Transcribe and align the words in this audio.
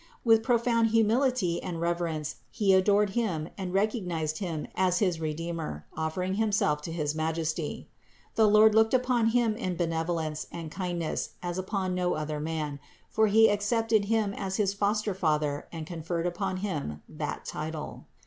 With 0.25 0.41
pro 0.41 0.57
found 0.57 0.87
humility 0.87 1.61
and 1.61 1.79
reverence 1.79 2.37
he 2.49 2.73
adored 2.73 3.11
Him 3.11 3.49
and 3.55 3.71
recog 3.71 4.07
nized 4.07 4.39
Him 4.39 4.65
as 4.73 4.97
his 4.97 5.19
Redeemer, 5.19 5.85
offering 5.95 6.33
himself 6.41 6.81
to 6.85 6.91
his 6.91 7.13
Majesty. 7.13 7.87
The 8.33 8.47
Lord 8.47 8.73
looked 8.73 8.95
upon 8.95 9.27
him 9.27 9.55
in 9.55 9.75
benevolence 9.75 10.47
and 10.51 10.71
kindness 10.71 11.33
as 11.43 11.59
upon 11.59 11.93
no 11.93 12.15
other 12.15 12.39
man, 12.39 12.79
for 13.11 13.27
He 13.27 13.47
accepted 13.47 14.05
him 14.05 14.33
as 14.33 14.55
his 14.57 14.73
foster 14.73 15.13
father 15.13 15.67
and 15.71 15.85
conferred 15.85 16.25
upon 16.25 16.57
him 16.65 17.03
that 17.07 17.45
title. 17.45 18.07